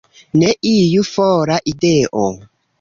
[0.43, 2.27] Ne iu fora ideo.